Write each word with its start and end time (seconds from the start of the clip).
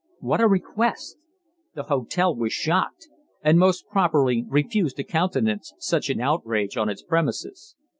What 0.19 0.41
a 0.41 0.47
request! 0.47 1.17
The 1.75 1.83
hotel 1.83 2.35
was 2.35 2.51
shocked, 2.51 3.07
and 3.43 3.59
most 3.59 3.85
properly 3.87 4.43
refused 4.49 4.95
to 4.95 5.03
countenance 5.03 5.75
such 5.77 6.09
an 6.09 6.19
outrage 6.19 6.75
on 6.75 6.89
its 6.89 7.03
premises. 7.03 7.75